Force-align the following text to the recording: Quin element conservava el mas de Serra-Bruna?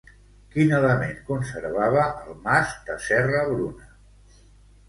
Quin 0.53 0.71
element 0.77 1.19
conservava 1.27 2.05
el 2.23 2.33
mas 2.47 2.73
de 2.89 2.97
Serra-Bruna? 3.11 3.93